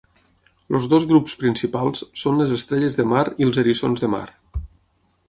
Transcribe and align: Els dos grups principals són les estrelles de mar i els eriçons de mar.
Els 0.77 0.85
dos 0.93 1.03
grups 1.11 1.35
principals 1.41 2.01
són 2.21 2.39
les 2.41 2.55
estrelles 2.57 2.97
de 3.01 3.07
mar 3.13 3.23
i 3.43 3.47
els 3.49 3.61
eriçons 3.65 4.03
de 4.07 4.11
mar. 4.15 4.27